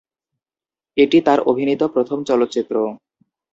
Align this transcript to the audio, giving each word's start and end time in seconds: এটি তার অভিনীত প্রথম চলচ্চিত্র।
এটি 0.97 1.17
তার 1.21 1.39
অভিনীত 1.41 1.81
প্রথম 1.93 2.17
চলচ্চিত্র। 2.23 2.75